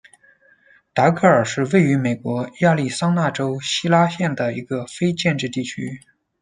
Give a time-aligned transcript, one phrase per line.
[0.95, 6.01] 达格尔是位于美国亚利桑那州希拉县的一个非建制地区。